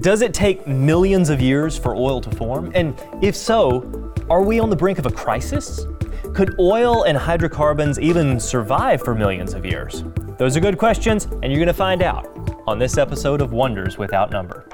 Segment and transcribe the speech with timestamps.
[0.00, 2.70] Does it take millions of years for oil to form?
[2.74, 5.86] And if so, are we on the brink of a crisis?
[6.34, 10.04] Could oil and hydrocarbons even survive for millions of years?
[10.38, 12.26] Those are good questions, and you're going to find out
[12.66, 14.66] on this episode of Wonders Without Number.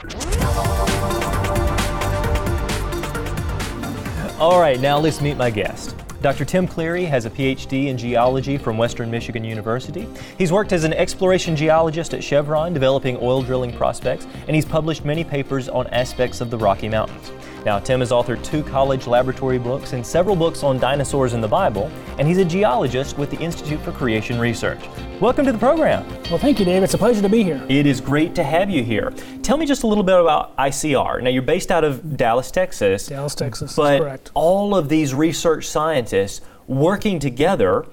[4.41, 5.95] All right, now let's meet my guest.
[6.23, 6.45] Dr.
[6.45, 10.07] Tim Clarey has a PhD in geology from Western Michigan University.
[10.39, 15.05] He's worked as an exploration geologist at Chevron, developing oil drilling prospects, and he's published
[15.05, 17.33] many papers on aspects of the Rocky Mountains.
[17.65, 21.47] Now, Tim has authored two college laboratory books and several books on dinosaurs in the
[21.47, 24.81] Bible, and he's a geologist with the Institute for Creation Research.
[25.21, 26.05] Welcome to the program.
[26.25, 26.83] Well, thank you, Dave.
[26.83, 27.65] It's a pleasure to be here.
[27.69, 29.13] It is great to have you here.
[29.43, 31.23] Tell me just a little bit about ICR.
[31.23, 33.07] Now, you're based out of Dallas, Texas.
[33.07, 33.77] Dallas, Texas.
[33.77, 34.33] But correct.
[34.35, 37.87] all of these research scientists working together,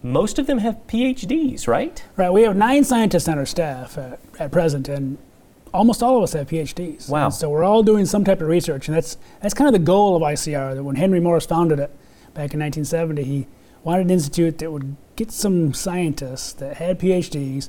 [0.00, 2.04] most of them have PhDs, right?
[2.16, 2.32] Right.
[2.32, 5.18] We have nine scientists on our staff at, at present, and
[5.72, 7.08] almost all of us have PhDs.
[7.08, 7.26] Wow.
[7.26, 9.84] And so we're all doing some type of research, and that's that's kind of the
[9.84, 10.74] goal of ICR.
[10.74, 11.90] That when Henry Morris founded it
[12.34, 13.46] back in 1970, he
[13.84, 17.68] wanted an institute that would get some scientists that had PhDs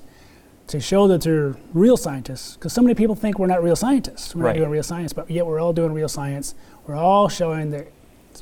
[0.68, 2.56] to show that they're real scientists.
[2.56, 4.36] Because so many people think we're not real scientists.
[4.36, 4.56] We're Right.
[4.56, 6.54] not doing real science, but yet we're all doing real science.
[6.86, 7.88] We're all showing that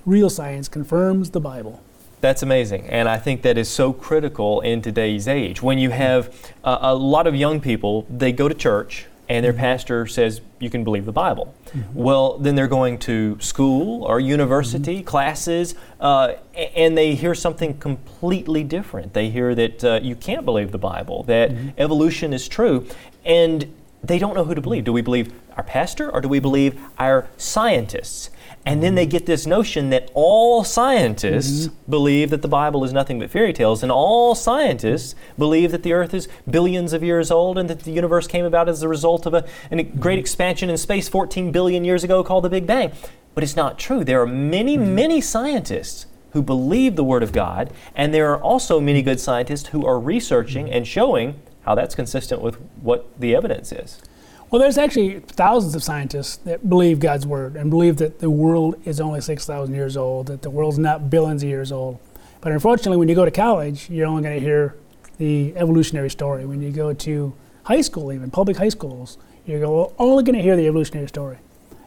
[0.05, 1.81] real science confirms the Bible.
[2.19, 2.87] That's amazing.
[2.89, 5.61] And I think that is so critical in today's age.
[5.61, 6.33] When you have
[6.63, 10.69] uh, a lot of young people, they go to church and their pastor says, You
[10.69, 11.53] can believe the Bible.
[11.93, 18.63] Well, then they're going to school or university, classes, uh, and they hear something completely
[18.63, 19.13] different.
[19.13, 22.87] They hear that uh, you can't believe the Bible, that evolution is true.
[23.25, 24.85] And they don't know who to believe.
[24.85, 28.29] Do we believe our pastor or do we believe our scientists?
[28.67, 31.89] And then they get this notion that all scientists mm-hmm.
[31.89, 35.93] believe that the Bible is nothing but fairy tales, and all scientists believe that the
[35.93, 39.25] earth is billions of years old and that the universe came about as a result
[39.25, 39.99] of a, a mm-hmm.
[40.01, 42.91] great expansion in space 14 billion years ago called the Big Bang.
[43.35, 44.03] But it's not true.
[44.03, 44.95] There are many, mm-hmm.
[44.95, 49.69] many scientists who believe the Word of God, and there are also many good scientists
[49.69, 54.01] who are researching and showing how that's consistent with what the evidence is.
[54.49, 58.75] Well, there's actually thousands of scientists that believe God's word and believe that the world
[58.85, 61.99] is only 6,000 years old, that the world's not billions of years old.
[62.39, 64.77] But unfortunately, when you go to college, you're only going to hear
[65.17, 66.45] the evolutionary story.
[66.45, 69.65] When you go to high school, even public high schools, you're
[69.99, 71.39] only going to hear the evolutionary story.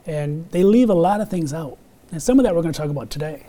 [0.05, 1.79] And they leave a lot of things out.
[2.13, 3.47] And some of that we're going to talk about today.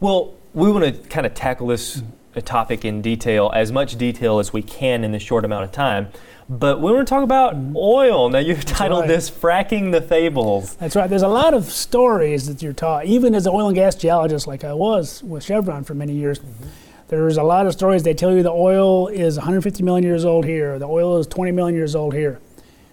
[0.00, 2.02] Well, we want to kind of tackle this uh,
[2.42, 6.08] topic in detail, as much detail as we can in this short amount of time.
[6.50, 7.76] But we want to talk about mm-hmm.
[7.76, 8.30] oil.
[8.30, 9.08] Now, you've titled right.
[9.08, 10.76] this Fracking the Fables.
[10.76, 11.08] That's right.
[11.08, 14.46] There's a lot of stories that you're taught, even as an oil and gas geologist,
[14.46, 16.38] like I was with Chevron for many years.
[16.38, 16.68] Mm-hmm.
[17.08, 18.02] There's a lot of stories.
[18.02, 21.52] They tell you the oil is 150 million years old here, the oil is 20
[21.52, 22.40] million years old here.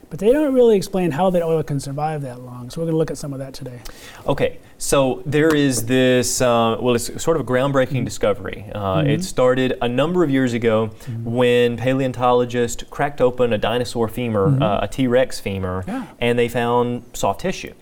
[0.09, 2.69] But they don't really explain how that oil can survive that long.
[2.69, 3.81] So we're going to look at some of that today.
[4.27, 8.66] Okay, so there is this, uh, well, it's sort of a groundbreaking discovery.
[8.74, 10.88] Uh, It started a number of years ago
[11.24, 16.06] when paleontologists cracked open a dinosaur femur, uh, a T Rex femur, Yeah.
[16.19, 17.74] and they found soft tissue.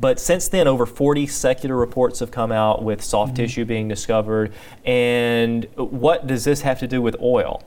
[0.00, 4.52] But since then, over 40 secular reports have come out with soft tissue being discovered.
[4.84, 7.62] And what does this have to do with oil?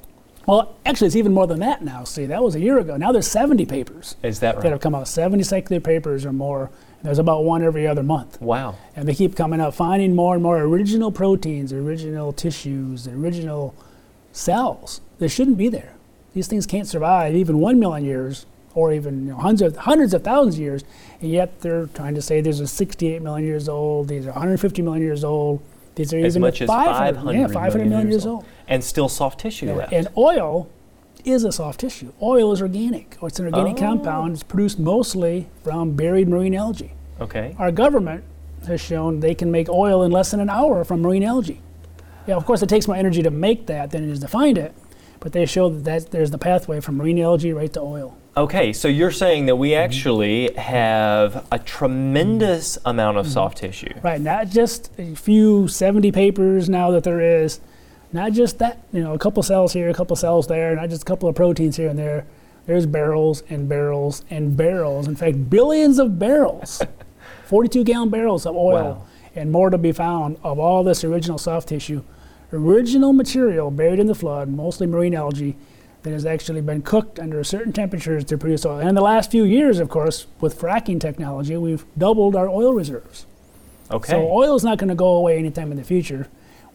[0.46, 2.06] Well, actually, it's even more than that now.
[2.06, 2.96] See, that was a year ago.
[2.96, 6.70] Now there's 70 papers Is that that have come out, 70 secular papers or more.
[7.04, 8.42] There's about one every other month.
[8.42, 8.76] Wow.
[8.96, 13.76] And they keep coming up, finding more and more original proteins, original tissues, original
[14.32, 15.94] cells that shouldn't be there.
[16.34, 20.14] These things can't survive even one million years or even you know, hundreds, of, hundreds
[20.14, 20.84] of thousands of years,
[21.20, 24.84] and yet they're trying to say these are 68 million years old, these are 150
[24.84, 25.64] million years old,
[25.96, 28.46] these are As even much as 500, 500 yeah, 500 million years old.
[28.68, 29.94] And still soft tissue left.
[29.94, 30.70] And oil
[31.28, 32.12] is a soft tissue.
[32.22, 33.82] Oil is organic, or it's an organic Oh.
[33.82, 34.34] compound.
[34.34, 36.94] It's produced mostly from buried marine algae.
[37.20, 37.56] okay.
[37.58, 38.24] Our government
[38.68, 41.62] has shown they can make oil in less than an hour from marine algae.
[42.28, 44.58] Yeah, of course, it takes more energy to make that than it is to find
[44.58, 44.74] it,
[45.20, 48.18] but they show that, that there's the pathway from marine algae right to oil.
[48.36, 49.84] Okay, so you're saying that we mm-hmm.
[49.84, 53.34] actually have a tremendous amount of mm-hmm.
[53.34, 53.94] soft tissue.
[54.04, 57.60] Right, not just a few 70 papers now that there is,
[58.14, 61.02] not just that, you know, a couple cells here, a couple cells there, not just
[61.04, 62.26] a couple of proteins here and there.
[62.66, 65.08] There's barrels and barrels and barrels.
[65.08, 66.82] In fact, billions of barrels,
[67.46, 69.04] 42 gallon barrels of oil, Wow.
[69.36, 72.04] and more to be found of all this original soft tissue,
[72.52, 75.56] original material buried in the flood, mostly marine algae,
[76.04, 78.80] that has actually been cooked under certain temperatures to produce oil.
[78.80, 82.72] And in the last few years, of course, with fracking technology, we've doubled our oil
[82.74, 83.26] reserves.
[83.92, 84.12] Okay.
[84.12, 86.28] So oil is not going to go away anytime in the future,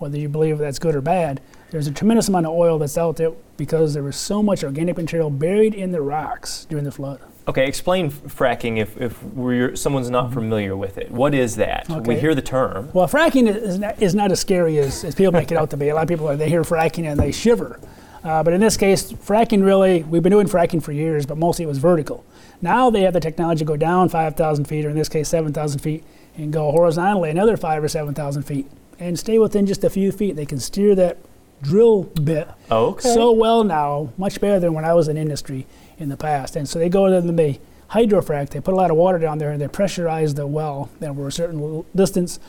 [0.03, 1.41] whether you believe that's good or bad.
[1.71, 4.97] There's a tremendous amount of oil that's out there because there was so much organic
[4.97, 7.21] material buried in the rocks during the flood.
[7.49, 10.35] Okay, explain fracking if, if we're, someone's not mm-hmm.
[10.35, 11.11] familiar with it.
[11.11, 11.91] What is that?
[11.91, 12.01] Okay.
[12.01, 12.91] We hear the term.
[12.93, 15.77] Well, fracking is not, is not as scary as, as people make it out to
[15.77, 15.89] be.
[15.89, 17.81] A lot of people, they hear fracking and they shiver.
[18.23, 21.65] Uh, but in this case, fracking really, we've been doing fracking for years, but mostly
[21.65, 22.25] it was vertical.
[22.61, 25.81] Now they have the technology to go down 5,000 feet, or in this case, 7,000
[25.81, 26.05] feet,
[26.37, 28.67] and go horizontally another five or 7,000 feet,
[29.03, 30.37] and stay within just a few feet.
[30.37, 31.19] They can steer that
[31.63, 33.15] drill bit okay.
[33.15, 35.67] so well now, much better than when I was in industry
[35.99, 36.57] in the past.
[36.57, 37.61] And so they go to the they
[37.91, 41.27] hydrofrac, they put a lot of water down there and they pressurize the well over
[41.27, 42.41] a certain distance,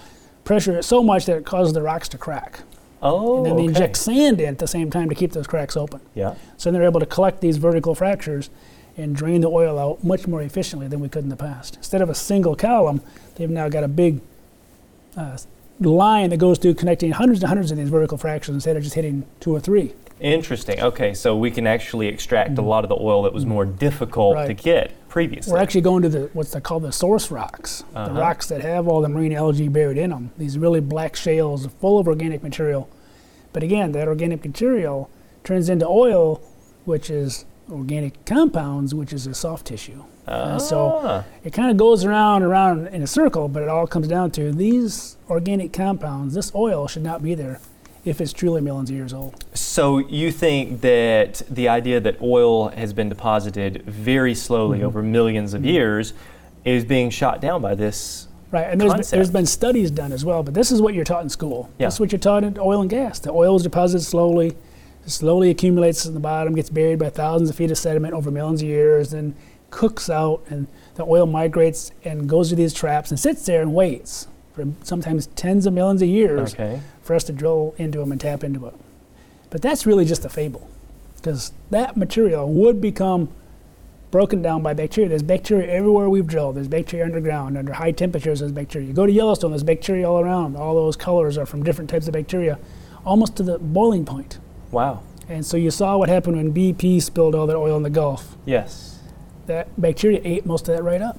[0.43, 2.61] pressure it so much that it causes the rocks to crack.
[3.01, 3.69] Oh, and then they okay.
[3.69, 5.99] inject sand in at the same time to keep those cracks open.
[6.15, 6.35] Yeah.
[6.55, 8.49] So they're able to collect these vertical fractures
[8.95, 11.75] and drain the oil out much more efficiently than we could in the past.
[11.75, 13.01] Instead of a single column,
[13.35, 14.21] they've now got a big
[15.17, 15.35] uh,
[15.89, 18.95] line that goes through connecting hundreds and hundreds of these vertical fractures instead of just
[18.95, 19.93] hitting two or three.
[20.19, 20.79] Interesting.
[20.79, 22.63] Okay, so we can actually extract mm-hmm.
[22.63, 24.47] a lot of the oil that was more difficult right.
[24.47, 25.51] to get previously.
[25.51, 28.13] We're actually going to the what's called the source rocks, uh-huh.
[28.13, 30.31] the rocks that have all the marine algae buried in them.
[30.37, 32.89] These really black shales full of organic material.
[33.51, 35.09] But again, that organic material
[35.43, 36.41] turns into oil,
[36.85, 40.03] which is organic compounds, which is a soft tissue.
[40.27, 40.57] Ah.
[40.57, 44.07] so it kind of goes around and around in a circle, but it all comes
[44.07, 47.59] down to these organic compounds, this oil should not be there
[48.05, 49.43] if it's truly millions of years old.
[49.53, 54.87] So you think that the idea that oil has been deposited very slowly mm-hmm.
[54.87, 55.69] over millions of mm-hmm.
[55.69, 56.13] years
[56.65, 60.23] is being shot down by this Right, and there's been, there's been studies done as
[60.23, 61.71] well, but this is what you're taught in school.
[61.79, 61.87] Yeah.
[61.87, 63.17] This is what you're taught in oil and gas.
[63.17, 64.55] The oil is deposited slowly,
[65.07, 68.61] slowly accumulates in the bottom, gets buried by thousands of feet of sediment over millions
[68.61, 69.33] of years, and
[69.73, 73.73] cooks out, and the oil migrates and goes to these traps and sits there and
[73.73, 76.79] waits for sometimes tens of millions of years okay.
[77.01, 78.75] for us to drill into them and tap into it.
[79.49, 80.69] But that's really just a fable,
[81.15, 83.29] because that material would become
[84.11, 85.09] broken down by bacteria.
[85.09, 86.55] There's bacteria everywhere we've drilled.
[86.55, 87.57] There's bacteria underground.
[87.57, 88.87] Under high temperatures, there's bacteria.
[88.87, 90.55] You go to Yellowstone, there's bacteria all around.
[90.55, 92.59] All those colors are from different types of bacteria,
[93.05, 94.37] almost to the boiling point.
[94.71, 95.01] Wow.
[95.27, 98.37] And so you saw what happened when BP spilled all that oil in the Gulf.
[98.45, 98.92] Yes.
[99.45, 101.17] That bacteria ate most of that right up.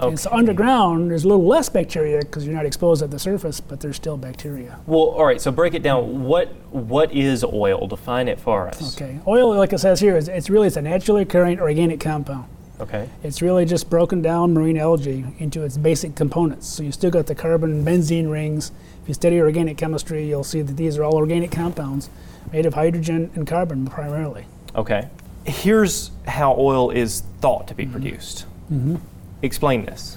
[0.00, 0.08] Okay.
[0.08, 3.60] And so underground, there's a little less bacteria because you're not exposed at the surface,
[3.60, 4.80] but there's still bacteria.
[4.86, 5.40] Well, all right.
[5.40, 6.24] So break it down.
[6.24, 7.86] What what is oil?
[7.86, 8.96] Define it for us.
[9.00, 9.20] Okay.
[9.26, 12.46] Oil, like it says here, is it's really it's a naturally occurring organic compound.
[12.80, 13.08] Okay.
[13.22, 16.66] It's really just broken down marine algae into its basic components.
[16.66, 18.72] So you still got the carbon benzene rings.
[19.02, 22.10] If you study organic chemistry, you'll see that these are all organic compounds
[22.52, 24.46] made of hydrogen and carbon primarily.
[24.74, 25.08] Okay.
[25.46, 27.92] Here's how oil is thought to be mm-hmm.
[27.92, 28.46] produced.
[28.72, 28.96] Mm-hmm.
[29.42, 30.16] Explain this.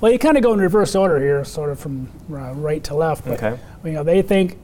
[0.00, 2.94] Well, you kind of go in reverse order here, sort of from uh, right to
[2.94, 3.24] left.
[3.24, 3.60] But, okay.
[3.84, 4.56] You know, they think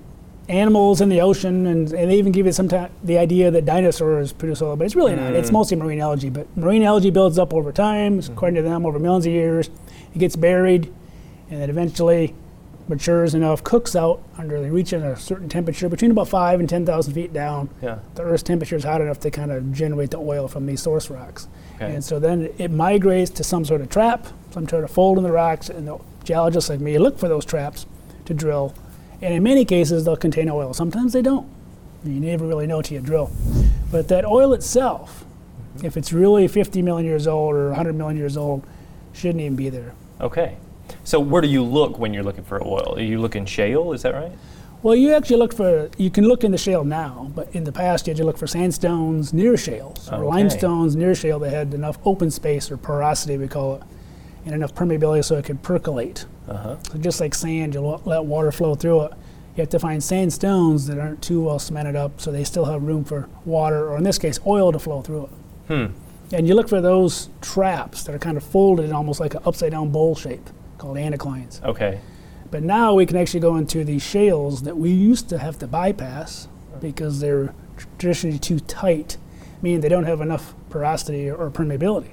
[0.48, 4.32] animals in the ocean, and, and they even give you sometimes the idea that dinosaurs
[4.32, 5.16] produce oil, but it's really mm.
[5.16, 5.32] not.
[5.34, 5.54] It's mm.
[5.54, 6.30] mostly marine algae.
[6.30, 8.30] But marine algae builds up over time, mm.
[8.30, 9.70] according to them, over millions of years.
[10.14, 10.92] It gets buried,
[11.50, 12.34] and then eventually
[12.88, 17.14] matures enough, cooks out under reaching a certain temperature, between about five and ten thousand
[17.14, 17.70] feet down.
[17.82, 17.98] Yeah.
[18.14, 21.10] The Earth's temperature is hot enough to kind of generate the oil from these source
[21.10, 21.48] rocks.
[21.76, 21.94] Okay.
[21.94, 25.24] And so then it migrates to some sort of trap, some sort of fold in
[25.24, 27.86] the rocks, and the geologists like me look for those traps
[28.26, 28.74] to drill.
[29.20, 30.74] And in many cases, they'll contain oil.
[30.74, 31.48] Sometimes they don't.
[32.04, 33.30] You never really know till you drill.
[33.90, 35.24] But that oil itself,
[35.76, 35.86] mm-hmm.
[35.86, 38.66] if it's really 50 million years old or 100 million years old,
[39.12, 39.94] shouldn't even be there.
[40.20, 40.56] Okay.
[41.04, 42.94] So where do you look when you're looking for oil?
[42.96, 43.92] Are you looking shale?
[43.92, 44.32] Is that right?
[44.82, 47.72] Well, you actually look for, you can look in the shale now, but in the
[47.72, 51.72] past you had to look for sandstones near shales or limestones near shale that had
[51.72, 53.82] enough open space or porosity, we call it,
[54.44, 56.26] and enough permeability so it could percolate.
[56.48, 56.76] Uh-huh.
[56.82, 59.12] So just like sand, you let water flow through it.
[59.56, 62.82] You have to find sandstones that aren't too well cemented up so they still have
[62.82, 65.30] room for water, or in this case, oil to flow through it.
[65.68, 66.34] Hmm.
[66.34, 69.40] And you look for those traps that are kind of folded in almost like an
[69.46, 71.62] upside down bowl shape called anticlines.
[71.62, 72.00] Okay.
[72.50, 75.66] But now we can actually go into these shales that we used to have to
[75.66, 76.48] bypass
[76.80, 77.54] because they're
[77.98, 79.16] traditionally too tight,
[79.62, 82.10] meaning they don't have enough porosity or permeability.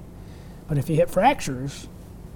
[0.67, 1.87] But if you hit fractures,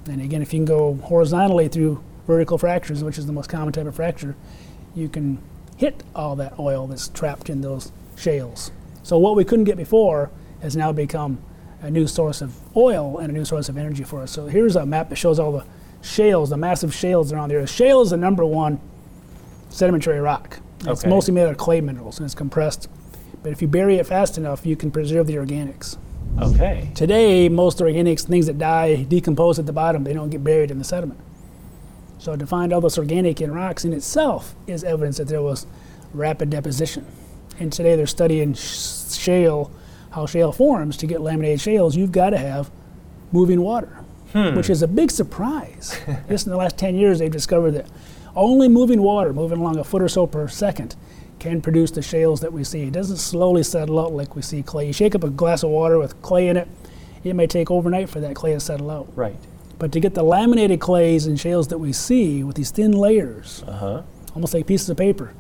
[0.08, 3.74] and again, if you can go horizontally through vertical fractures, which is the most common
[3.74, 4.36] type of fracture,
[4.94, 5.42] you can
[5.78, 8.72] hit all that oil that's trapped in those shales.
[9.04, 11.40] So what we couldn't get before has now become
[11.82, 14.32] a new source of oil and a new source of energy for us.
[14.32, 15.66] So here's a map that shows all the
[16.06, 17.66] shales, the massive shales around there.
[17.68, 18.80] Shale is the number one
[19.70, 20.60] sedimentary rock.
[20.82, 21.10] It's okay.
[21.10, 22.88] mostly made out of clay minerals and it's compressed.
[23.42, 25.98] But if you bury it fast enough, you can preserve the organics.
[26.42, 26.92] Okay.
[26.96, 30.80] Today, most organics, things that die, decompose at the bottom, they don't get buried in
[30.80, 31.20] the sediment.
[32.18, 35.66] So to find all this organic in rocks in itself is evidence that there was
[36.14, 37.06] rapid deposition.
[37.60, 39.72] And today they're studying shale,
[40.12, 40.98] how shale forms.
[40.98, 42.70] To get laminated shales, you've got to have
[43.32, 44.00] moving water,
[44.36, 44.54] Hmm.
[44.56, 45.98] which is a big surprise.
[46.28, 47.88] Just in the last 10 years, they've discovered that
[48.36, 50.96] only moving water, moving along a foot or so per second,
[51.40, 52.84] can produce the shales that we see.
[52.84, 54.88] It doesn't slowly settle out like we see clay.
[54.88, 56.68] You shake up a glass of water with clay in it,
[57.24, 59.08] it may take overnight for that clay to settle out.
[59.16, 59.38] Right.
[59.80, 63.64] But to get the laminated clays and shales that we see with these thin layers,
[63.68, 64.02] Uh huh.
[64.34, 65.34] almost like pieces of paper,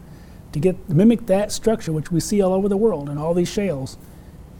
[0.53, 3.49] to get mimic that structure which we see all over the world and all these
[3.51, 3.97] shales,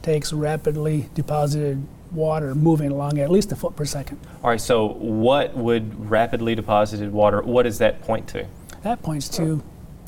[0.02, 4.18] takes rapidly deposited water moving along at least a foot per second.
[4.42, 4.60] All right.
[4.60, 7.42] So, what would rapidly deposited water?
[7.42, 8.46] What does that point to?
[8.82, 9.62] That points to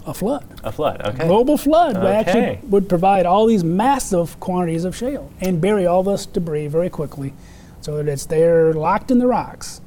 [0.06, 0.46] a flood.
[0.64, 1.02] A flood.
[1.04, 1.26] Okay.
[1.26, 2.14] Global flood would Okay.
[2.16, 6.88] actually would provide all these massive quantities of shale and bury all this debris very
[6.88, 7.34] quickly
[7.80, 9.80] so that it's there locked in the rocks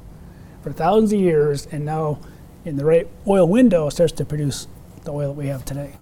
[0.61, 2.19] for thousands of years and now
[2.65, 4.67] in the right oil window starts to produce
[5.05, 5.93] the oil that we have today.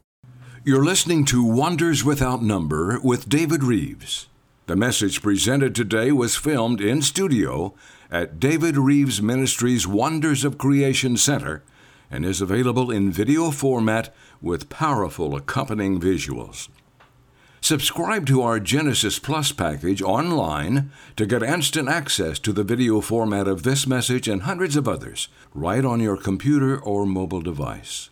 [0.66, 4.28] You're listening to Wonders Without Number with David Rives.
[4.70, 7.74] The message presented today was filmed in studio
[8.12, 11.64] at David Rives Ministries Wonders of Creation Center
[12.12, 16.70] and is available in video format with powerful accompanying visuals.
[17.62, 23.48] Subscribe to our Genesis Plus package online to get instant access to the video format
[23.48, 28.12] of this message and hundreds of others right on your computer or mobile device.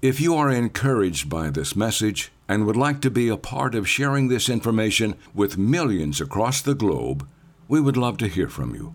[0.00, 3.88] If you are encouraged by this message and would like to be a part of
[3.88, 7.26] sharing this information with millions across the globe,
[7.68, 8.94] we would love to hear from you.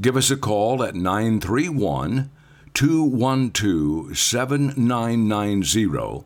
[0.00, 2.30] Give us a call at 931
[2.74, 6.24] 212 7990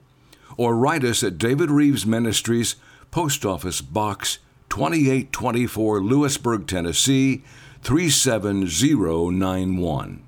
[0.57, 2.75] or write us at David Rives Ministries,
[3.11, 4.39] Post Office Box
[4.69, 7.43] 2824, Lewisburg, Tennessee
[7.83, 10.23] 37091.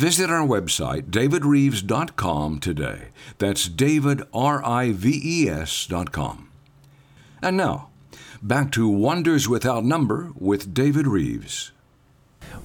[0.00, 3.08] Visit our website, davidrives.com, today.
[3.36, 6.48] That's David, R I V E S.com.
[7.42, 7.90] And now,
[8.40, 11.72] back to Wonders Without Number with David Rives.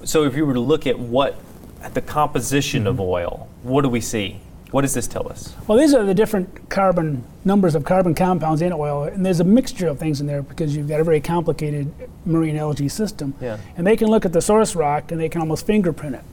[0.06, 1.36] So, if you were to look at what
[1.82, 4.40] at the composition of oil, what do we see?
[4.72, 5.58] What does this tell us?
[5.68, 9.44] Well, these are the different carbon numbers of carbon compounds in oil, and there's a
[9.44, 11.94] mixture of things in there because you've got a very complicated
[12.26, 13.34] marine algae system.
[13.42, 13.58] Yeah.
[13.76, 16.24] And they can look at the source rock and they can almost fingerprint it.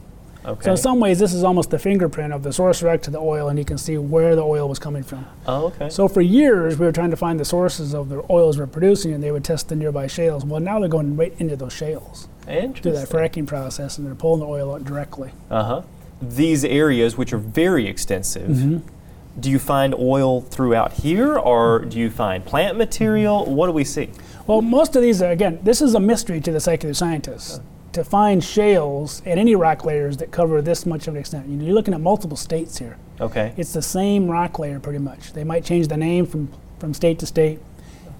[0.45, 0.65] Okay.
[0.65, 3.19] So in some ways, this is almost the fingerprint of the source rock to the
[3.19, 5.25] oil, and you can see where the oil was coming from.
[5.47, 5.89] oh, okay.
[5.89, 9.13] So for years, we were trying to find the sources of the oils we're producing,
[9.13, 10.45] and they would test the nearby shales.
[10.45, 14.41] Well, now they're going right into those shales through that fracking process, and they're pulling
[14.41, 15.31] the oil out directly.
[15.49, 15.83] Uh huh.
[16.21, 19.41] These areas, which are very extensive, Mm-hmm.
[19.41, 23.45] do you find oil throughout here, or do you find plant material?
[23.47, 24.11] What do we see?
[24.49, 27.61] Well, most of these, are, again, this is a mystery to the secular scientists.
[27.93, 31.47] To find shales at any rock layers that cover this much of an extent.
[31.49, 32.97] You know, You're looking at multiple states here.
[33.21, 33.53] Okay.
[33.57, 35.33] It's the same rock layer pretty much.
[35.33, 37.61] They might change the name from, from state to state,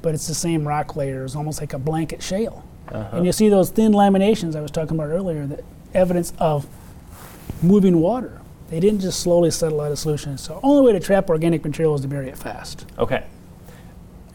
[0.03, 1.25] but it's the same rock layer.
[1.25, 2.65] It's almost like a blanket shale.
[2.89, 3.17] Uh-huh.
[3.17, 5.65] And you see those thin laminations I was talking about earlier, that
[5.95, 6.67] evidence of
[7.63, 8.41] moving water.
[8.69, 10.39] They didn't just slowly settle out of solution.
[10.39, 12.87] So the only way to trap organic material is to bury it fast.
[12.99, 13.25] Okay.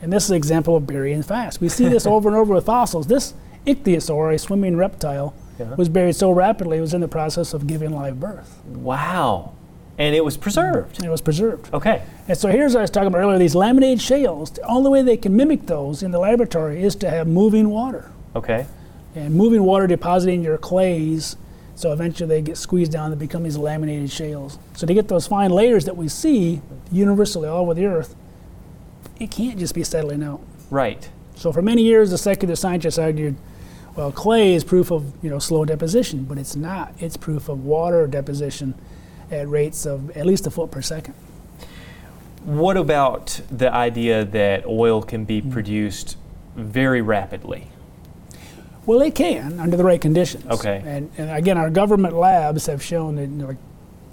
[0.01, 1.59] And this is an example of burying fast.
[1.59, 3.07] We see this over and over with fossils.
[3.07, 3.33] This
[3.67, 5.75] ichthyosaur, a swimming reptile, Yeah.
[5.75, 8.61] was buried so rapidly it was in the process of giving live birth.
[8.67, 9.51] Wow.
[9.97, 10.97] And it was preserved.
[10.97, 11.73] And it was preserved.
[11.73, 12.03] Okay.
[12.27, 14.51] And so here's what I was talking about earlier these laminated shales.
[14.51, 18.11] The only way they can mimic those in the laboratory is to have moving water.
[18.35, 18.67] Okay.
[19.15, 21.35] And moving water depositing your clays,
[21.73, 24.59] so eventually they get squeezed down and become these laminated shales.
[24.75, 28.15] So to get those fine layers that we see universally all over the earth,
[29.19, 30.41] it can't just be settling out.
[30.69, 31.09] Right.
[31.35, 33.35] So for many years, the secular scientists argued,
[33.97, 36.93] well, clay is proof of you know slow deposition, but it's not.
[36.99, 38.75] It's proof of water deposition
[39.31, 41.15] at rates of at least a foot per second.
[42.45, 45.49] What about the idea that oil can be Hmm.
[45.51, 46.15] produced
[46.55, 47.67] very rapidly?
[48.85, 50.45] Well, it can under the right conditions.
[50.49, 50.81] Okay.
[50.85, 53.57] And, and again, our government labs have shown that you know, like,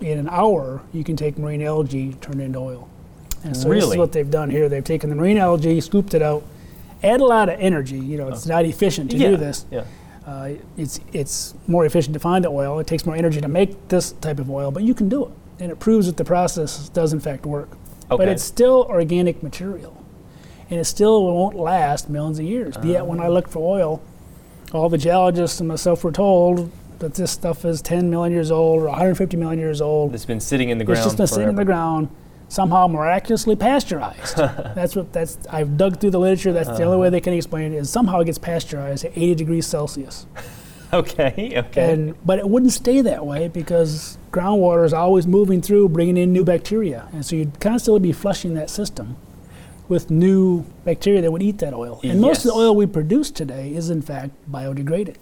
[0.01, 2.89] in an hour you can take marine algae, turn it into oil.
[3.45, 4.69] And so this is what they've done here.
[4.69, 6.43] They've taken the marine algae, scooped it out,
[7.05, 7.99] add a lot of energy.
[7.99, 9.31] You know, it's not efficient to yeah.
[9.31, 9.67] do this.
[9.71, 9.85] Yeah.
[10.27, 12.79] Uh, it's it's more efficient to find the oil.
[12.79, 15.33] It takes more energy to make this type of oil, but you can do it,
[15.61, 17.71] and it proves that the process does in fact work.
[18.11, 18.17] Okay.
[18.17, 20.03] But it's still organic material,
[20.71, 22.75] and it still won't last millions of years.
[22.83, 24.03] Yet when I looked for oil,
[24.73, 26.71] all the geologists and myself were told
[27.01, 30.15] that this stuff is 10 million years old or 150 million years old.
[30.15, 30.99] It's been sitting in the ground.
[30.99, 32.09] It's just been sitting in the ground,
[32.49, 34.37] somehow miraculously pasteurized.
[34.37, 35.39] that's what that's.
[35.51, 36.53] I've dug through the literature.
[36.53, 37.11] That's the only way uh-huh.
[37.11, 37.77] they can explain it.
[37.77, 40.27] Is somehow it gets pasteurized at 80 degrees Celsius.
[40.93, 41.53] Okay.
[41.57, 41.93] Okay.
[41.93, 46.33] And but it wouldn't stay that way because groundwater is always moving through, bringing in
[46.33, 49.17] new bacteria, and so you'd constantly be flushing that system
[49.89, 52.01] with new bacteria that would eat that oil.
[52.05, 55.17] And most of the oil we produce today is in fact biodegraded.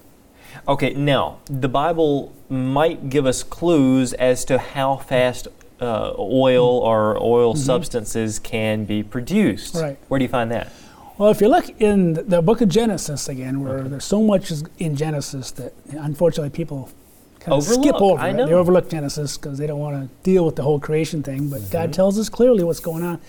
[0.67, 5.47] Okay, now the Bible might give us clues as to how fast
[5.83, 9.75] uh, oil or oil substances can be produced.
[9.75, 9.97] Right.
[10.07, 10.71] Where do you find that?
[11.17, 14.95] Well, if you look in the book of Genesis again, where there's so much in
[14.95, 16.89] Genesis that unfortunately people
[17.39, 18.33] kind of skip over I it.
[18.33, 18.47] know.
[18.47, 21.49] They overlook Genesis because they don't want to deal with the whole creation thing.
[21.49, 21.71] But Mm-hmm.
[21.71, 23.19] God tells us clearly what's going on.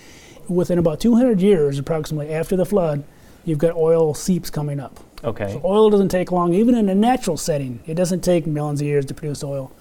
[0.47, 3.03] Within about 200 years, approximately after the flood,
[3.45, 4.99] you've got oil seeps coming up.
[5.23, 5.51] Okay.
[5.53, 7.79] So oil doesn't take long, even in a natural setting.
[7.87, 9.71] It doesn't take millions of years to produce oil.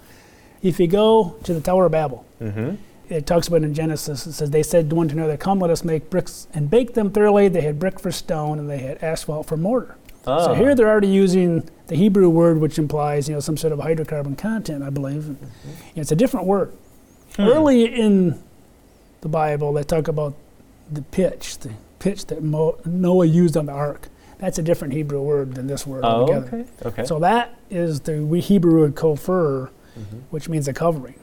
[0.65, 2.75] If you go to the Tower of Babel, Mm-hmm.
[3.09, 5.71] it talks about in Genesis, it says, They said to one to another, Come, let
[5.71, 7.49] us make bricks and bake them thoroughly.
[7.49, 9.97] They had brick for stone and they had asphalt for mortar.
[10.27, 10.47] Oh.
[10.47, 13.79] So here they're already using the Hebrew word, which implies you know some sort of
[13.79, 15.27] hydrocarbon content, I believe.
[15.27, 15.39] And
[15.95, 16.73] It's a different word.
[17.39, 18.43] Early in
[19.21, 20.35] the Bible, they talk about
[20.91, 24.09] the pitch, the pitch that Mo- Noah used on the ark.
[24.39, 26.47] That's a different Hebrew word than this word Oh, altogether.
[26.47, 26.65] okay.
[26.89, 27.05] Okay.
[27.07, 30.21] So that is the Hebrew word kofir, Mhm.
[30.31, 31.15] which means a covering.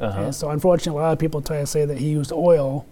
[0.00, 0.20] uh-huh.
[0.22, 2.84] And so unfortunately, a lot of people try to say that he used oil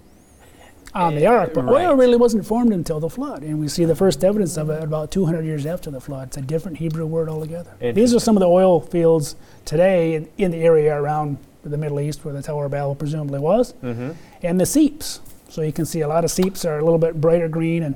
[0.95, 1.87] on the ark, but Right.
[1.87, 4.83] oil really wasn't formed until the flood, and we see the first evidence of it
[4.83, 6.29] about 200 years after the flood.
[6.29, 7.71] It's a different Hebrew word altogether.
[7.81, 12.01] These are some of the oil fields today in, in the area around the Middle
[12.01, 14.11] East, where the Tower of Babel presumably was, Mm-hmm.
[14.43, 15.21] and the seeps.
[15.49, 17.95] So you can see a lot of seeps are a little bit brighter green, and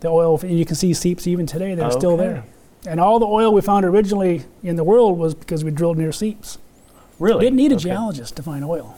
[0.00, 0.38] the oil.
[0.42, 2.44] And you can see seeps even today; they're still there.
[2.86, 6.12] And all the oil we found originally in the world was because we drilled near
[6.12, 6.58] seeps.
[7.18, 7.38] Really?
[7.38, 7.84] We didn't need a Okay.
[7.90, 8.96] geologist to find oil.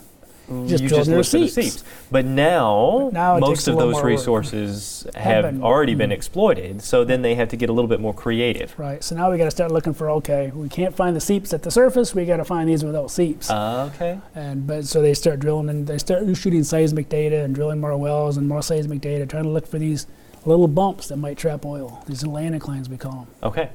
[0.50, 1.55] Mm, just you drilled just near seeps.
[1.55, 1.85] seeps.
[2.11, 4.05] But now, Now most of those more work.
[4.05, 5.62] resources Have have been.
[5.62, 6.14] already been Mm.
[6.14, 6.83] exploited.
[6.83, 8.75] So then they have to get a little bit more creative.
[8.79, 9.03] Right.
[9.03, 11.62] So now we got to start looking for okay, we can't find the seeps at
[11.62, 12.14] the surface.
[12.14, 13.50] We got to find these without seeps.
[13.50, 14.19] Uh, okay.
[14.35, 17.97] and but so they start drilling and they start shooting seismic data and drilling more
[17.97, 20.07] wells and more seismic data, trying to look for these
[20.45, 22.03] little bumps that might trap oil.
[22.07, 23.27] These anticlines we call them.
[23.43, 23.71] Okay.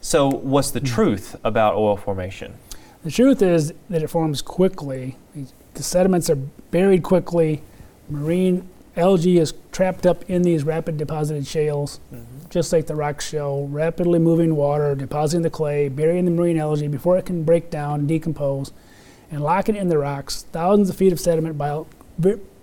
[0.00, 0.86] So what's the Hmm.
[0.86, 2.54] truth about oil formation?
[3.04, 5.16] The truth is that it forms quickly.
[5.74, 6.38] The sediments are
[6.70, 7.62] buried quickly.
[8.08, 11.98] Marine algae is trapped up in these rapid deposited shales,
[12.50, 16.88] just like the rock shell, rapidly moving water, depositing the clay, burying the marine algae
[16.88, 18.70] before it can break down, decompose,
[19.30, 20.42] and lock it in the rocks.
[20.52, 21.86] Thousands of feet of sediment piled,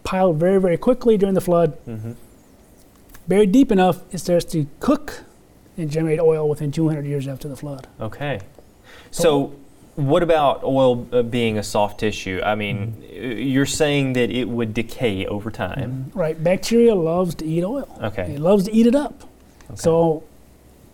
[0.03, 1.77] piled very, very quickly during the flood.
[1.87, 2.11] Mm-hmm.
[3.29, 5.23] Buried deep enough, it starts to cook
[5.77, 7.87] and generate oil within 200 years after the flood.
[8.01, 8.41] Okay.
[9.11, 9.53] So,
[9.95, 12.41] what about oil uh, being a soft tissue?
[12.43, 13.31] I mean, Mm-hmm.
[13.31, 16.11] uh, you're saying that it would decay over time.
[16.15, 17.87] Right, bacteria loves to eat oil.
[18.01, 18.33] Okay.
[18.33, 19.23] It loves to eat it up.
[19.69, 19.75] Okay.
[19.75, 20.23] So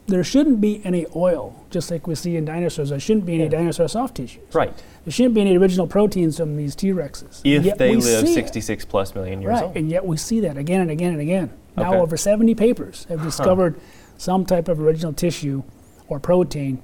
[0.07, 2.89] there shouldn't be any oil, just like we see in dinosaurs.
[2.89, 3.49] There shouldn't be any Yeah.
[3.49, 4.43] dinosaur soft tissues.
[4.53, 4.73] Right.
[5.05, 7.41] There shouldn't be any original proteins from these T Rexes.
[7.43, 8.35] If they live see it.
[8.35, 9.77] 66 plus million years Right, old.
[9.77, 11.49] and yet we see that again and again and again.
[11.77, 11.99] Now Okay.
[12.01, 13.75] over 70 papers have discovered
[14.17, 15.63] some type of original tissue
[16.07, 16.79] or protein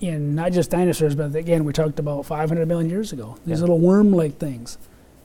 [0.00, 3.36] in not just dinosaurs, but again, we talked about 500 million years ago.
[3.46, 3.62] These Yeah.
[3.62, 4.78] little worm-like things.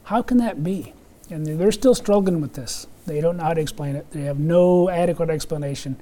[0.04, 0.94] How can that be?
[1.32, 2.88] And they're they're still struggling with this.
[3.06, 4.06] They don't know how to explain it.
[4.12, 5.96] They have no adequate explanation.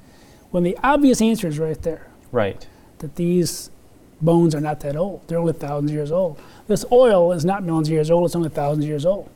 [0.51, 2.65] When the obvious answer is right there, Right.
[2.99, 3.69] that these
[4.21, 5.21] bones are not that old.
[5.27, 6.37] They're only thousands of years old.
[6.67, 8.25] This oil is not millions of years old.
[8.25, 9.29] It's only thousands of years old.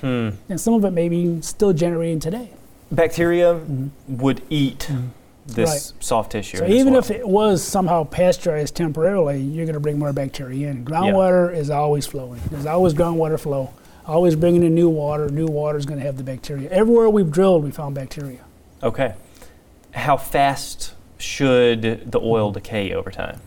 [0.00, 0.30] Hmm.
[0.48, 2.50] And some of it may be still generating today.
[2.90, 4.16] Bacteria mm-hmm.
[4.16, 5.08] would eat mm-hmm.
[5.46, 6.02] this Right.
[6.04, 6.58] soft tissue.
[6.58, 10.84] So even if it was somehow pasteurized temporarily, you're going to bring more bacteria in.
[10.84, 12.40] Groundwater is always flowing.
[12.50, 13.72] There's always groundwater flow.
[14.06, 15.28] Always bringing in new water.
[15.28, 16.70] New water is going to have the bacteria.
[16.70, 18.40] Everywhere we've drilled, we found bacteria.
[18.82, 19.14] Okay.
[19.92, 23.40] How fast should the oil decay over time?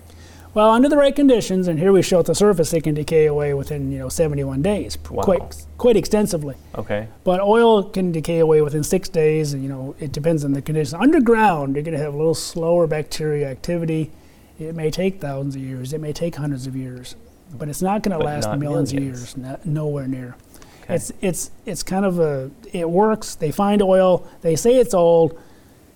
[0.54, 3.26] Well, under the right conditions, and here we show at the surface, it can decay
[3.26, 5.24] away within you know 71 days, Wow.
[5.24, 6.56] quite quite extensively.
[6.76, 7.08] Okay.
[7.24, 10.62] But oil can decay away within six days, and you know it depends on the
[10.62, 10.94] conditions.
[10.94, 14.12] Underground, you're going to have a little slower bacteria activity.
[14.60, 15.94] It may take thousands of years.
[15.94, 17.16] It may take hundreds of years,
[17.58, 18.94] but it's not going to last millions, millions.
[18.94, 19.38] of years.
[19.38, 20.36] Not, nowhere near.
[20.84, 20.96] Okay.
[20.96, 23.36] It's it's it's kind of a it works.
[23.36, 24.28] They find oil.
[24.42, 25.40] They say it's old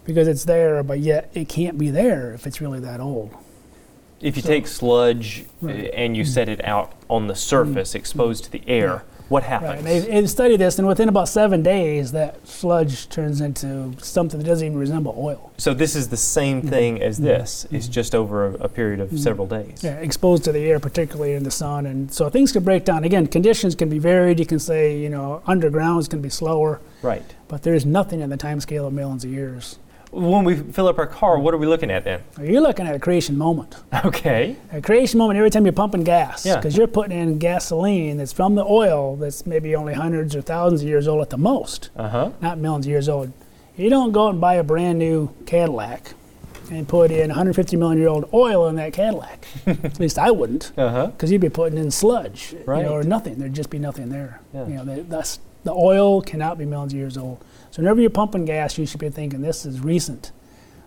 [0.05, 3.31] because it's there, but yet it can't be there if it's really that old.
[4.21, 5.91] If you So- take sludge uh, Right.
[5.93, 6.27] and you mm.
[6.27, 7.37] set it out on the mm.
[7.37, 8.69] surface, exposed to the mm.
[8.69, 9.79] air, what happens?
[9.79, 14.39] And they've, they've studied this, and within about seven days, that sludge turns into something
[14.39, 15.51] that doesn't even resemble oil.
[15.57, 16.69] So this is the same mm-hmm.
[16.69, 17.25] thing as mm-hmm.
[17.25, 17.65] this.
[17.71, 17.91] It's mm-hmm.
[17.91, 19.79] just over a, a period of several days.
[19.79, 19.87] Mm-hmm.
[19.87, 23.03] Yeah, exposed to the air, particularly in the sun, and so things can break down.
[23.03, 24.39] Again, conditions can be varied.
[24.39, 27.23] You can say, you know, underground is going to be slower, Right.
[27.47, 29.79] but there's nothing in the time scale of millions of years.
[30.15, 32.21] When we fill up our car, what are we looking at then?
[32.41, 33.75] You're looking at a creation moment.
[34.05, 34.55] Okay.
[34.71, 36.55] A creation moment every time you're pumping gas, Yeah.
[36.55, 40.81] because you're putting in gasoline that's from the oil that's maybe only hundreds or thousands
[40.83, 42.29] of years old at the most, Uh huh.
[42.41, 43.33] not millions of years old.
[43.75, 46.13] You don't go out and buy a brand new Cadillac
[46.71, 49.45] and put in 150 million year old oil in that Cadillac.
[49.67, 51.07] At least I wouldn't, Uh huh.
[51.07, 52.85] because you'd be putting in sludge, you Right.
[52.85, 53.35] know, or nothing.
[53.37, 54.39] There'd just be nothing there.
[54.53, 54.67] Yeah.
[54.67, 57.43] You know, the, that's, the oil cannot be millions of years old.
[57.75, 60.31] So whenever you're pumping gas, you should be thinking this is recent.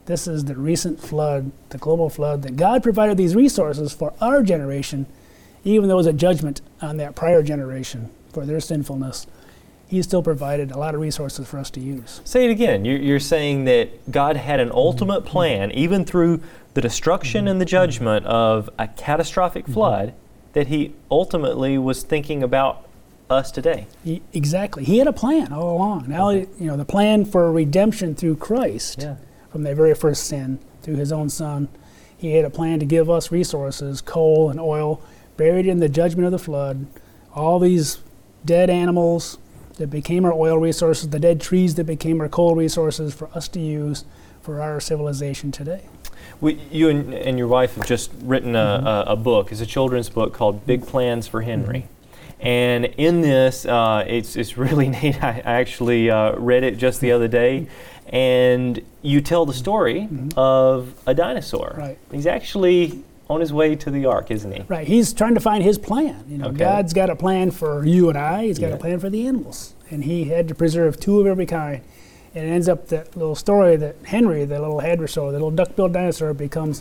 [0.07, 4.42] This is the recent flood, the global flood, that God provided these resources for our
[4.42, 5.05] generation,
[5.64, 9.27] even though it was a judgment on that prior generation for their sinfulness.
[9.87, 12.22] He still provided a lot of resources for us to use.
[12.24, 12.87] Say it again.
[12.87, 15.29] You're, you're saying that God had an ultimate mm-hmm.
[15.29, 16.40] plan, even through
[16.72, 17.70] the destruction and the mm-hmm.
[17.70, 19.74] judgment of a catastrophic mm-hmm.
[19.74, 20.14] flood,
[20.55, 22.88] that He ultimately was thinking about
[23.31, 23.87] us today.
[24.05, 24.85] He, exactly.
[24.85, 26.07] He had a plan all along.
[26.09, 29.17] Now, you know, the plan for redemption through Christ Yeah.
[29.51, 31.69] from the very first sin through his own son.
[32.17, 35.01] He had a plan to give us resources, coal and oil,
[35.37, 36.87] buried in the judgment of the flood.
[37.35, 37.99] All these
[38.45, 39.38] dead animals
[39.77, 43.47] that became our oil resources, the dead trees that became our coal resources for us
[43.49, 44.05] to use
[44.41, 45.83] for our civilization today.
[46.41, 48.87] We, you and, and your wife have just written a, mm-hmm.
[48.87, 49.53] a, a book.
[49.53, 51.81] It's a children's book called Big Plans for Henry.
[51.81, 51.98] Mm-hmm.
[52.40, 55.22] And in this, uh, it's, it's really neat.
[55.22, 57.66] I, I actually uh, read it just the other day.
[58.09, 61.74] And you tell the story of a dinosaur.
[61.77, 61.98] Right.
[62.11, 64.62] He's actually on his way to the ark, isn't he?
[64.68, 64.87] Right.
[64.88, 66.24] He's trying to find his plan.
[66.29, 66.57] You know, Okay.
[66.59, 68.44] God's got a plan for you and I.
[68.44, 68.77] He's got Yeah.
[68.77, 71.83] a plan for the animals, and he had to preserve two of every kind.
[72.35, 75.92] And it ends up that little story that Henry, the little hadrosaur, the little duck-billed
[75.92, 76.81] dinosaur, becomes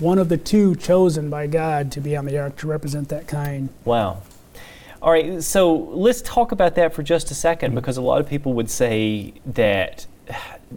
[0.00, 3.26] one of the two chosen by God to be on the ark to represent that
[3.26, 3.70] kind.
[3.86, 4.18] Wow.
[5.00, 8.28] All right, so let's talk about that for just a second because a lot of
[8.28, 10.06] people would say that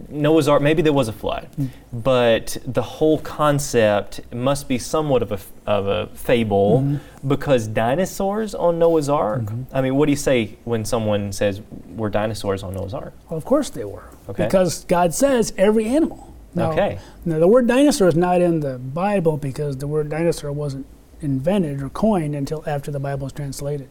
[0.08, 1.66] Noah's Ark, maybe there was a flood, hmm.
[1.92, 7.28] but the whole concept must be somewhat of a, of a fable mm-hmm.
[7.28, 9.42] because dinosaurs on Noah's Ark?
[9.42, 9.76] Mm-hmm.
[9.76, 13.12] I mean, what do you say when someone says we're dinosaurs on Noah's Ark?
[13.28, 14.44] Well, of course they were, Okay.
[14.44, 16.34] because God says every animal.
[16.54, 16.98] Now, Okay.
[17.24, 20.86] Now, the word dinosaur is not in the Bible because the word dinosaur wasn't
[21.20, 23.88] invented or coined until after the Bible was translated.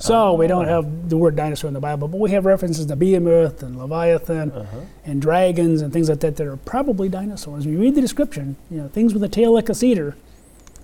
[0.00, 2.96] So we don't have the word dinosaur in the Bible, but we have references to
[2.96, 4.78] behemoth and leviathan Uh-huh.
[5.04, 7.66] and dragons and things like that that are probably dinosaurs.
[7.66, 10.16] When you read the description, you know things with a tail like a cedar.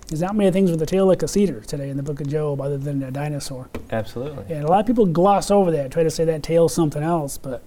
[0.07, 2.27] There's not many things with a tail like a cedar today in the Book of
[2.29, 3.67] Job, other than a dinosaur.
[3.91, 4.45] Absolutely.
[4.55, 7.37] And a lot of people gloss over that, try to say that tail's something else.
[7.37, 7.61] But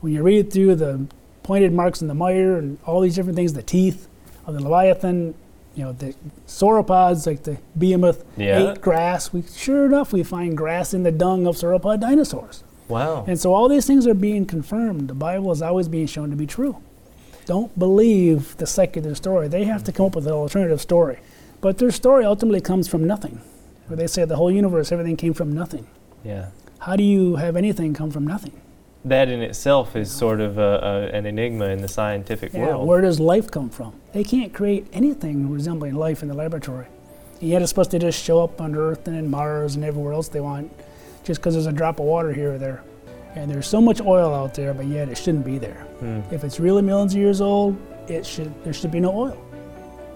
[0.00, 1.06] when you read through the
[1.42, 4.08] pointed marks in the mire and all these different things, the teeth
[4.44, 5.34] of the leviathan,
[5.80, 6.14] you know, the
[6.46, 8.72] sauropods like the behemoth Yeah.
[8.72, 9.32] ate grass.
[9.32, 12.62] We sure enough we find grass in the dung of sauropod dinosaurs.
[12.86, 13.24] Wow.
[13.26, 15.08] And so all these things are being confirmed.
[15.08, 16.76] The Bible is always being shown to be true.
[17.46, 19.48] Don't believe the secular story.
[19.48, 21.18] They have to come up with an alternative story.
[21.62, 23.40] But their story ultimately comes from nothing.
[23.86, 25.86] Where they say the whole universe, everything came from nothing.
[26.24, 26.46] Yeah.
[26.80, 28.52] How do you have anything come from nothing?
[29.04, 32.86] That in itself is sort of a, a, an enigma in the scientific Yeah, world.
[32.86, 33.94] where does life come from?
[34.12, 36.86] They can't create anything resembling life in the laboratory.
[37.40, 40.12] And yet it's supposed to just show up on Earth and in Mars and everywhere
[40.12, 40.70] else they want,
[41.24, 42.82] just because there's a drop of water here or there.
[43.34, 45.86] And there's so much oil out there, but yet it shouldn't be there.
[46.00, 46.20] Hmm.
[46.30, 49.46] If it's really millions of years old, it should there should be no oil.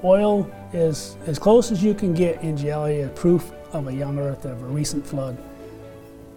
[0.02, 4.18] Oil is as close as you can get in geology as proof of a young
[4.18, 5.38] Earth of a recent flood.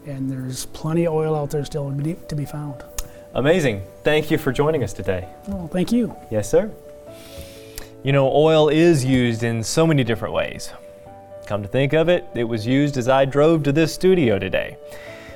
[0.07, 2.81] And there's plenty of oil out there still to be, found.
[3.33, 3.83] Amazing.
[4.03, 5.27] Thank you for joining us today.
[5.47, 6.15] Well, thank you.
[6.31, 6.71] Yes, sir.
[8.03, 10.71] You know, oil is used in so many different ways.
[11.45, 14.77] Come to think of it, it was used as I drove to this studio today.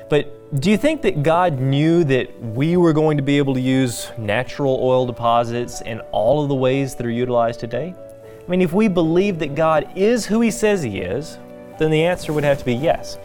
[0.08, 3.60] But do you think that God knew that we were going to be able to
[3.60, 7.94] use natural oil deposits in all of the ways that are utilized today?
[8.46, 11.36] I mean, if we believe that God is who He says He is,
[11.78, 13.18] then the answer would have to be yes.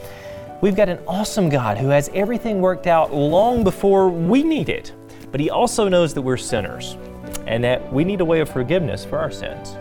[0.59, 4.91] We've got an awesome God who has everything worked out long before we need it.
[5.29, 6.97] But He also knows that we're sinners
[7.45, 9.75] and that we need a way of forgiveness for our sins.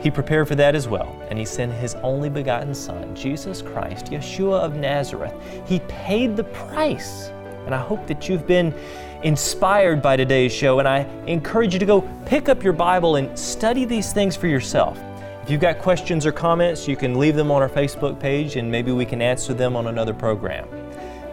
[0.00, 4.06] He prepared for that as well, and He sent His only begotten Son, Jesus Christ,
[4.06, 5.34] Yeshua of Nazareth.
[5.66, 7.28] He paid the price.
[7.64, 8.74] And I hope that you've been
[9.22, 13.38] inspired by today's show, and I encourage you to go pick up your Bible and
[13.38, 14.98] study these things for yourself.
[15.42, 18.70] If you've got questions or comments, you can leave them on our Facebook page, and
[18.70, 20.68] maybe we can answer them on another program.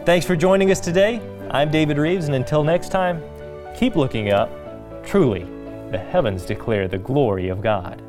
[0.04, 1.20] Thanks for joining us today.
[1.52, 3.22] I'm David Rives, and until next time,
[3.76, 4.50] keep looking up.
[5.06, 5.44] Truly,
[5.92, 8.02] the heavens declare the glory of God.